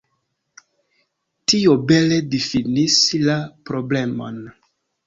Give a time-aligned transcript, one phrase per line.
[1.53, 2.99] Tio bele difinis
[3.31, 3.39] la
[3.73, 4.43] problemon.